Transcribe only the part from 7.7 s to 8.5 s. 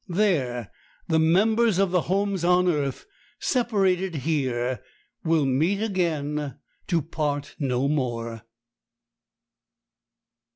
more.